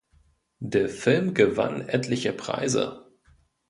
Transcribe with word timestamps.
Der 0.63 0.89
Film 0.89 1.35
gewann 1.35 1.87
etliche 1.87 2.33
Preise. 2.33 3.05